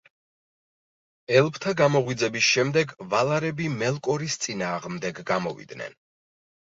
[1.41, 5.95] ელფთა გამოღვიძების შემდეგ ვალარები მელკორის წინააღმდეგ გამოვიდნენ.